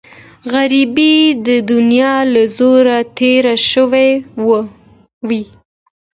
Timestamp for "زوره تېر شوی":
2.57-4.09